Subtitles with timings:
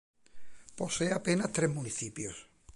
[0.75, 2.49] Posee apenas tres municipios.